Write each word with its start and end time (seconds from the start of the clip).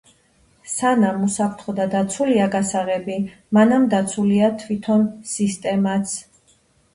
სანამ 0.75 1.25
უსაფრთხო 1.25 1.75
და 1.79 1.85
დაცულია 1.91 2.47
გასაღები, 2.55 3.19
მანამ 3.59 3.85
დაცულია 3.93 4.51
თვითონ 4.65 5.05
სისტემაც. 5.35 6.17